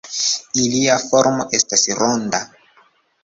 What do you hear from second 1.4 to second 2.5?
estas ronda.